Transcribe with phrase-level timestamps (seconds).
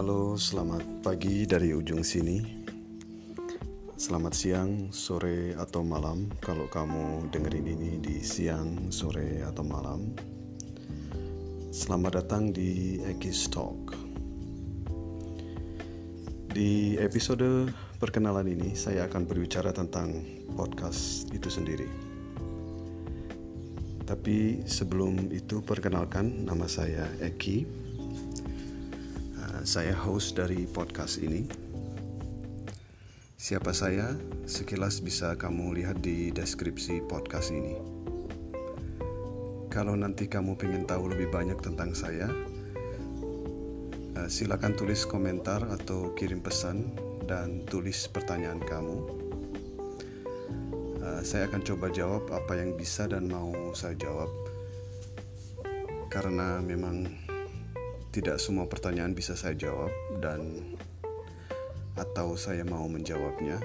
[0.00, 2.40] Halo, selamat pagi dari ujung sini.
[4.00, 6.24] Selamat siang, sore, atau malam.
[6.40, 10.16] Kalau kamu dengerin ini di siang, sore, atau malam,
[11.68, 13.92] selamat datang di Ekis Talk.
[16.48, 17.68] Di episode
[18.00, 20.24] perkenalan ini, saya akan berbicara tentang
[20.56, 21.92] podcast itu sendiri.
[24.08, 27.89] Tapi sebelum itu, perkenalkan nama saya Eki
[29.60, 31.44] saya host dari podcast ini.
[33.36, 34.16] Siapa saya?
[34.48, 37.76] Sekilas bisa kamu lihat di deskripsi podcast ini.
[39.68, 42.32] Kalau nanti kamu ingin tahu lebih banyak tentang saya,
[44.16, 46.96] eh, silakan tulis komentar atau kirim pesan
[47.28, 48.98] dan tulis pertanyaan kamu.
[51.04, 54.32] Eh, saya akan coba jawab apa yang bisa dan mau saya jawab,
[56.08, 57.29] karena memang
[58.10, 60.74] tidak semua pertanyaan bisa saya jawab dan
[61.94, 63.62] atau saya mau menjawabnya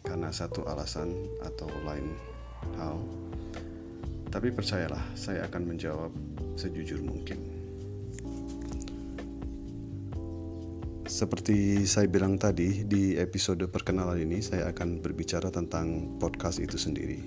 [0.00, 1.12] karena satu alasan
[1.44, 2.16] atau lain
[2.80, 2.96] hal.
[4.32, 6.12] Tapi percayalah, saya akan menjawab
[6.56, 7.56] sejujur mungkin.
[11.06, 17.20] Seperti saya bilang tadi, di episode perkenalan ini saya akan berbicara tentang podcast itu sendiri.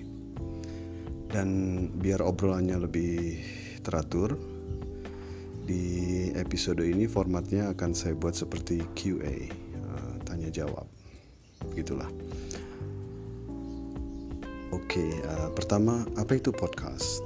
[1.30, 1.48] Dan
[1.98, 3.42] biar obrolannya lebih
[3.80, 4.36] teratur,
[5.70, 5.86] di
[6.34, 10.82] episode ini formatnya akan saya buat seperti QA, uh, eh, tanya jawab.
[11.70, 12.10] Begitulah.
[14.74, 17.22] Oke, okay, uh, eh, pertama apa itu podcast?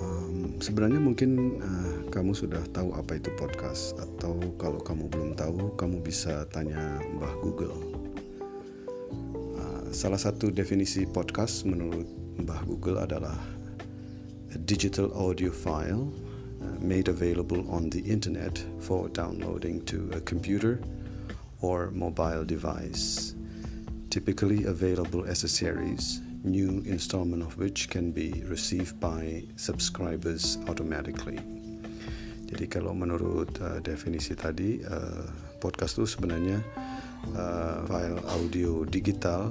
[0.00, 5.76] Um, sebenarnya mungkin uh, kamu sudah tahu apa itu podcast atau kalau kamu belum tahu,
[5.76, 7.76] kamu bisa tanya Mbah Google.
[9.92, 12.08] Salah satu definisi podcast menurut
[12.40, 13.36] Mbah Google adalah
[14.54, 16.12] a digital audio file
[16.60, 20.80] uh, made available on the internet for downloading to a computer
[21.60, 23.34] or mobile device,
[24.10, 31.38] typically available as a series, new installment of which can be received by subscribers automatically.
[32.52, 35.24] Jadi kalau menurut uh, definisi tadi, uh,
[35.56, 36.60] podcast itu sebenarnya
[37.32, 39.48] uh, file audio digital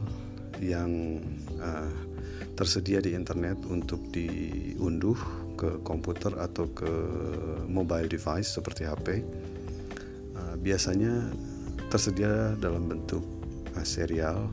[0.62, 1.18] yang
[1.58, 1.90] uh,
[2.62, 5.18] tersedia di internet untuk diunduh
[5.58, 6.94] ke komputer atau ke
[7.66, 9.26] mobile device seperti HP.
[10.38, 11.34] Uh, biasanya
[11.90, 13.26] tersedia dalam bentuk
[13.74, 14.46] uh, serial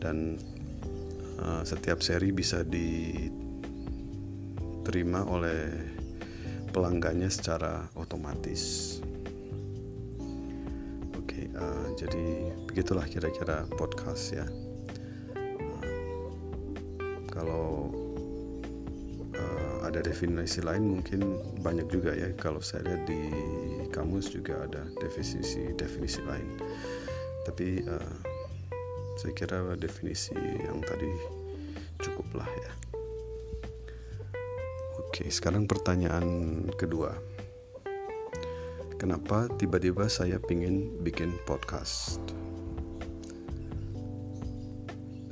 [0.00, 0.40] dan
[1.36, 3.20] uh, setiap seri bisa diterima
[5.28, 5.68] oleh
[6.72, 8.96] pelanggannya secara otomatis.
[11.12, 14.48] Oke, okay, uh, jadi begitulah kira-kira podcast ya
[17.36, 17.92] kalau
[19.36, 21.20] uh, ada definisi lain mungkin
[21.60, 22.32] banyak juga ya.
[22.40, 23.20] Kalau saya lihat di
[23.92, 26.56] kamus juga ada definisi definisi lain.
[27.44, 28.16] Tapi uh,
[29.20, 30.32] saya kira definisi
[30.64, 31.12] yang tadi
[32.00, 32.72] cukuplah ya.
[35.04, 37.12] Oke sekarang pertanyaan kedua.
[38.96, 42.16] Kenapa tiba-tiba saya ingin bikin podcast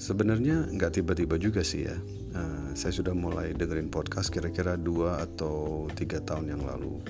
[0.05, 1.97] Sebenarnya nggak tiba-tiba juga sih ya.
[2.37, 7.01] Uh, saya sudah mulai dengerin podcast kira-kira dua atau tiga tahun yang lalu.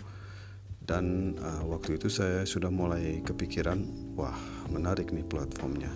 [0.78, 3.82] Dan uh, waktu itu saya sudah mulai kepikiran,
[4.15, 4.38] wah
[4.71, 5.91] menarik nih platformnya.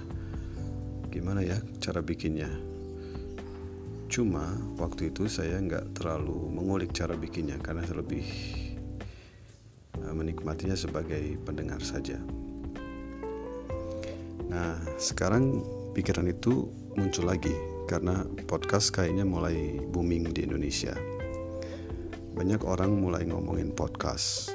[1.14, 2.50] Gimana ya cara bikinnya?
[4.10, 8.26] Cuma waktu itu saya nggak terlalu mengulik cara bikinnya karena saya lebih
[10.02, 12.18] uh, menikmatinya sebagai pendengar saja.
[14.50, 15.62] Nah sekarang
[15.94, 17.54] pikiran itu muncul lagi
[17.86, 20.98] karena podcast kayaknya mulai booming di Indonesia.
[22.34, 24.50] Banyak orang mulai ngomongin podcast.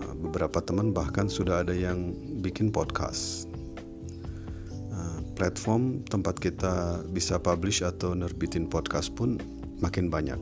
[0.00, 3.44] Uh, beberapa teman bahkan sudah ada yang bikin podcast.
[4.88, 9.36] Uh, platform tempat kita bisa publish atau nerbitin podcast pun
[9.84, 10.40] makin banyak.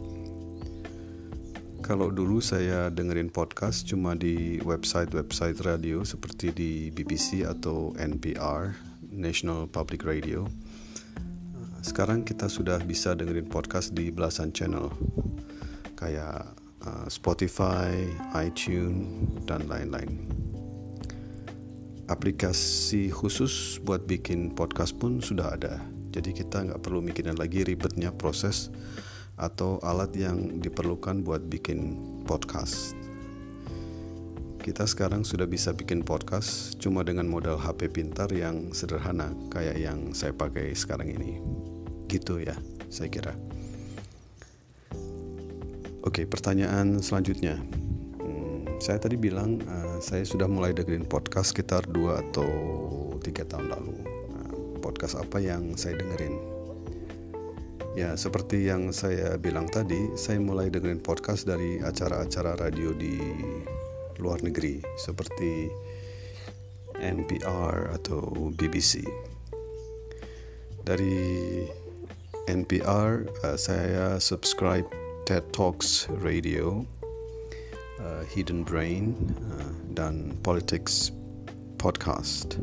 [1.83, 9.67] Kalau dulu saya dengerin podcast cuma di website-website radio seperti di BBC atau NPR, National
[9.67, 10.47] Public Radio
[11.81, 14.93] sekarang kita sudah bisa dengerin podcast di belasan channel
[15.97, 16.53] kayak
[16.85, 18.05] uh, Spotify,
[18.37, 19.09] iTunes,
[19.49, 20.29] dan lain-lain.
[22.13, 25.81] Aplikasi khusus buat bikin podcast pun sudah ada,
[26.13, 28.69] jadi kita nggak perlu mikirin lagi ribetnya proses
[29.41, 31.97] atau alat yang diperlukan buat bikin
[32.29, 33.00] podcast.
[34.61, 40.13] Kita sekarang sudah bisa bikin podcast cuma dengan modal HP pintar yang sederhana kayak yang
[40.13, 41.41] saya pakai sekarang ini
[42.11, 42.53] gitu ya
[42.91, 43.33] saya kira
[46.03, 47.57] oke pertanyaan selanjutnya
[48.21, 52.51] hmm, saya tadi bilang uh, saya sudah mulai dengerin podcast sekitar 2 atau
[53.21, 53.95] 3 tahun lalu.
[54.33, 56.41] Uh, podcast apa yang saya dengerin?
[57.93, 63.19] Ya, seperti yang saya bilang tadi, saya mulai dengerin podcast dari acara-acara radio di
[64.21, 65.73] luar negeri seperti
[67.01, 69.01] NPR atau BBC.
[70.85, 71.65] Dari
[72.49, 74.87] NPR uh, saya subscribe
[75.25, 76.85] TED Talks Radio
[78.01, 79.15] uh, Hidden Brain
[79.55, 81.13] uh, dan Politics
[81.79, 82.61] Podcast.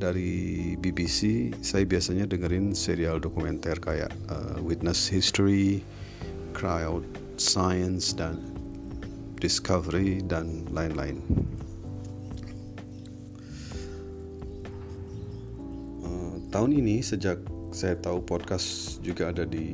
[0.00, 5.84] Dari BBC saya biasanya dengerin serial dokumenter kayak uh, Witness History,
[6.56, 7.04] Crowd
[7.36, 8.49] Science dan
[9.40, 11.24] Discovery dan lain-lain.
[16.04, 17.40] Uh, tahun ini sejak
[17.70, 19.66] saya tahu podcast juga ada di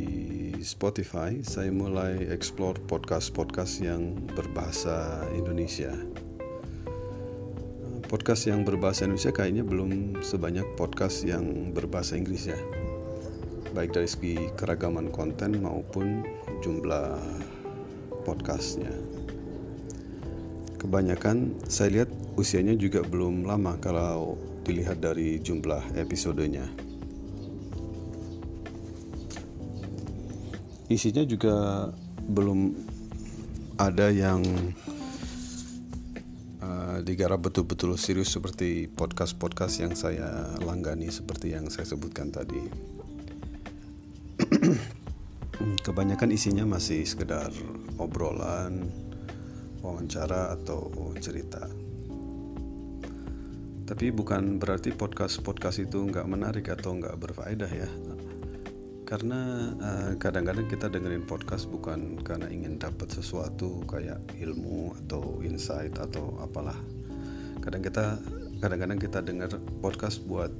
[0.61, 5.95] Spotify, saya mulai explore podcast-podcast yang berbahasa Indonesia.
[8.07, 12.59] Podcast yang berbahasa Indonesia kayaknya belum sebanyak podcast yang berbahasa Inggris ya.
[13.75, 16.23] Baik dari segi keragaman konten maupun
[16.63, 17.19] jumlah
[18.23, 18.91] podcastnya.
[20.87, 26.87] Kebanyakan saya lihat usianya juga belum lama kalau dilihat dari jumlah episodenya.
[30.87, 31.91] isinya juga
[32.31, 32.71] belum
[33.77, 34.43] ada yang
[36.63, 42.63] uh, digarap betul-betul serius seperti podcast-podcast yang saya langgani seperti yang saya sebutkan tadi.
[45.87, 47.51] Kebanyakan isinya masih sekedar
[47.99, 48.87] obrolan,
[49.87, 50.91] wawancara atau
[51.23, 51.71] cerita.
[53.87, 57.87] Tapi bukan berarti podcast-podcast itu nggak menarik atau nggak berfaedah ya.
[59.07, 65.95] Karena uh, kadang-kadang kita dengerin podcast bukan karena ingin dapat sesuatu kayak ilmu atau insight
[66.03, 66.75] atau apalah.
[67.63, 68.19] Kadang kita
[68.59, 70.51] kadang-kadang kita dengar podcast buat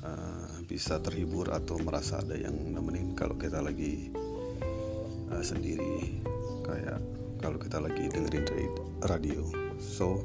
[0.00, 4.08] uh, bisa terhibur atau merasa ada yang nemenin kalau kita lagi
[5.28, 6.24] uh, sendiri.
[6.64, 8.44] Kayak kalau kita lagi dengerin
[9.08, 9.42] radio.
[9.80, 10.20] So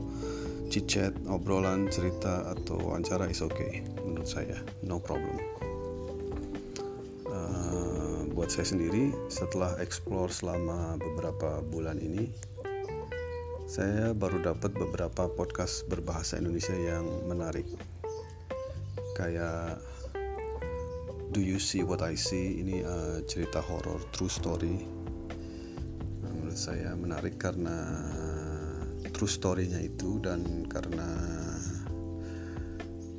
[0.68, 4.60] chit chat obrolan cerita atau wawancara is okay menurut saya.
[4.84, 5.40] No problem.
[8.36, 12.30] Buat saya sendiri setelah explore selama beberapa bulan ini
[13.66, 17.66] saya baru dapat beberapa podcast berbahasa Indonesia yang menarik.
[19.18, 19.82] Kayak
[21.34, 22.60] Do You See What I See?
[22.60, 24.95] Ini uh, cerita horor true story
[26.56, 27.76] saya menarik karena
[29.12, 31.10] true story-nya itu dan karena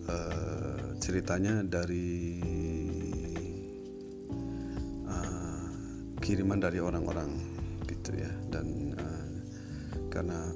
[0.09, 2.41] uh, ceritanya dari
[6.27, 7.39] kiriman dari orang-orang
[7.87, 8.27] gitu ya.
[8.51, 9.31] Dan uh,
[10.11, 10.51] karena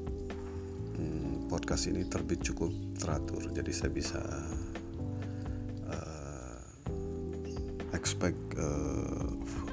[0.99, 4.19] um, podcast ini terbit cukup teratur jadi saya bisa
[5.87, 6.59] uh,
[7.95, 9.70] expect uh, uh,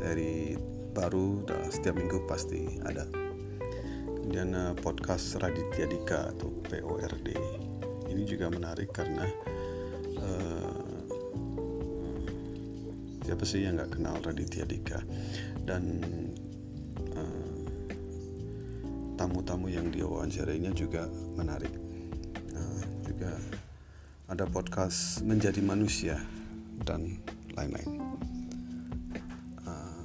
[0.00, 0.56] seri
[0.96, 3.04] baru setiap minggu pasti ada.
[4.08, 7.28] Kemudian uh, podcast Raditya Dika atau PORD
[8.08, 9.28] ini juga menarik karena
[10.16, 11.04] uh,
[13.28, 15.04] siapa sih yang nggak kenal Raditya Dika?
[15.68, 16.00] Dan
[17.12, 17.56] uh,
[19.20, 21.04] tamu-tamu yang diwawancarainya juga
[21.36, 21.76] menarik.
[22.56, 23.36] Uh, juga
[24.32, 26.16] ada podcast menjadi manusia
[26.88, 27.20] dan
[27.52, 28.00] lain-lain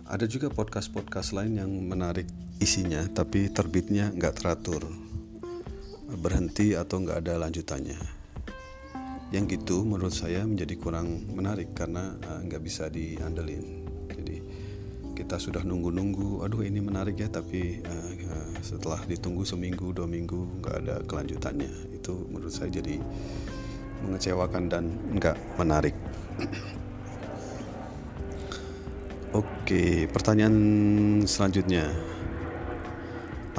[0.05, 2.29] ada juga podcast-podcast lain yang menarik
[2.61, 4.85] isinya tapi terbitnya nggak teratur.
[6.05, 7.97] Berhenti atau nggak ada lanjutannya.
[9.33, 13.89] Yang gitu menurut saya menjadi kurang menarik karena uh, nggak bisa diandelin.
[14.13, 14.37] Jadi
[15.17, 20.61] kita sudah nunggu-nunggu aduh ini menarik ya tapi uh, uh, setelah ditunggu seminggu dua minggu
[20.61, 21.97] nggak ada kelanjutannya.
[21.97, 23.01] Itu menurut saya jadi
[24.05, 24.85] mengecewakan dan
[25.17, 25.97] nggak menarik
[29.35, 30.55] Oke, pertanyaan
[31.27, 31.91] selanjutnya.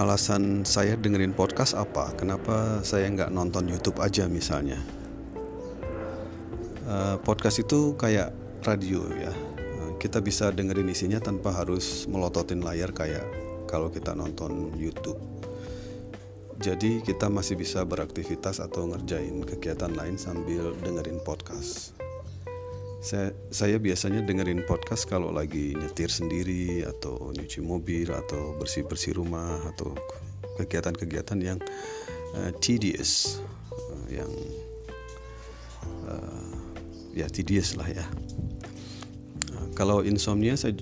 [0.00, 2.16] Alasan saya dengerin podcast apa?
[2.16, 4.80] Kenapa saya nggak nonton YouTube aja misalnya?
[6.86, 8.30] Eh, podcast itu kayak
[8.62, 13.26] radio ya uh, kita bisa dengerin isinya tanpa harus melototin layar kayak
[13.66, 15.18] kalau kita nonton YouTube
[16.62, 21.98] jadi kita masih bisa beraktivitas atau ngerjain kegiatan lain sambil dengerin podcast
[23.06, 29.62] saya, saya biasanya dengerin podcast kalau lagi nyetir sendiri atau nyuci mobil atau bersih-bersih rumah
[29.70, 29.94] atau
[30.58, 31.58] kegiatan-kegiatan yang
[32.34, 33.38] uh, tedious
[33.70, 34.26] uh, yang
[36.10, 36.50] uh,
[37.14, 38.02] ya tedious lah ya.
[39.54, 40.74] Nah, kalau insomnia saya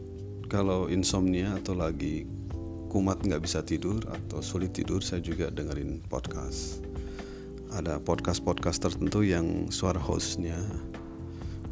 [0.48, 2.24] kalau insomnia atau lagi
[2.88, 6.80] kumat nggak bisa tidur atau sulit tidur saya juga dengerin podcast.
[7.68, 10.56] Ada podcast-podcast tertentu yang suara hostnya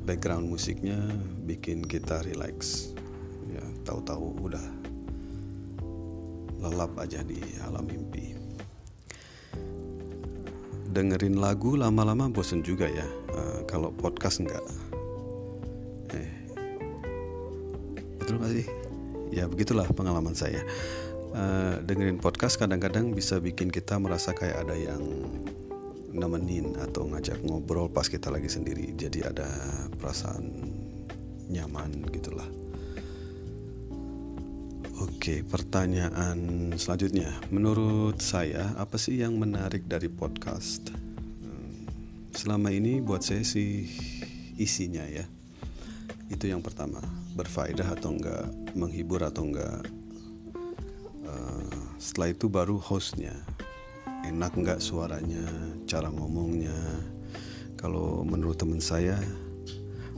[0.02, 0.99] background musiknya
[1.47, 2.90] bikin kita relax.
[3.50, 4.66] Ya tahu-tahu udah
[6.62, 8.35] lelap aja di alam mimpi.
[10.92, 13.06] Dengerin lagu lama-lama bosen juga ya.
[13.32, 14.62] Uh, kalau podcast enggak.
[16.12, 16.30] Eh
[18.21, 18.66] betul nggak sih?
[19.32, 20.61] Ya begitulah pengalaman saya.
[21.32, 25.00] Uh, dengerin podcast kadang-kadang bisa bikin kita merasa kayak ada yang
[26.12, 29.49] nemenin atau ngajak ngobrol pas kita lagi sendiri jadi ada
[29.97, 30.45] perasaan
[31.49, 32.47] nyaman gitulah
[35.02, 37.35] Oke, pertanyaan selanjutnya.
[37.50, 40.95] Menurut saya, apa sih yang menarik dari podcast?
[41.42, 41.90] Hmm,
[42.31, 43.90] selama ini buat saya sih
[44.62, 45.26] isinya ya.
[46.31, 47.02] Itu yang pertama,
[47.35, 48.47] berfaedah atau enggak,
[48.78, 49.83] menghibur atau enggak.
[51.26, 51.66] Uh,
[51.99, 53.35] setelah itu baru hostnya,
[54.26, 55.45] enak enggak suaranya,
[55.87, 56.75] cara ngomongnya.
[57.79, 59.19] Kalau menurut teman saya,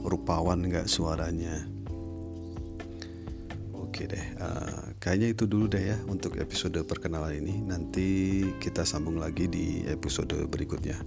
[0.01, 1.75] rupawan enggak suaranya
[3.95, 7.63] Oke deh, uh, kayaknya itu dulu deh ya untuk episode perkenalan ini.
[7.63, 10.99] Nanti kita sambung lagi di episode berikutnya.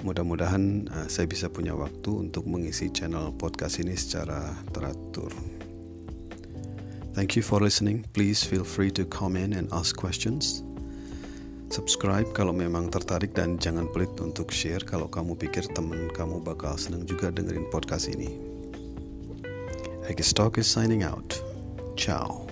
[0.00, 5.28] Mudah-mudahan uh, saya bisa punya waktu untuk mengisi channel podcast ini secara teratur.
[7.12, 8.08] Thank you for listening.
[8.16, 10.65] Please feel free to comment and ask questions.
[11.66, 16.78] Subscribe kalau memang tertarik dan jangan pelit untuk share kalau kamu pikir teman kamu bakal
[16.78, 18.38] senang juga dengerin podcast ini.
[20.22, 21.34] Stock is signing out.
[21.98, 22.45] Ciao.